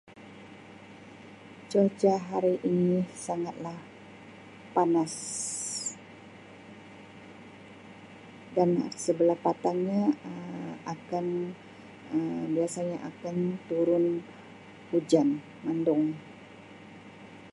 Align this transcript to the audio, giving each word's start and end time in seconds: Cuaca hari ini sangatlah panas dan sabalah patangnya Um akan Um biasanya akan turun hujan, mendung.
Cuaca 1.71 2.13
hari 2.29 2.55
ini 2.71 2.97
sangatlah 3.25 3.77
panas 4.73 5.13
dan 8.57 8.69
sabalah 9.03 9.37
patangnya 9.45 10.03
Um 10.29 10.69
akan 10.93 11.25
Um 12.17 12.39
biasanya 12.57 12.97
akan 13.09 13.35
turun 13.69 14.05
hujan, 14.89 15.29
mendung. 15.65 16.03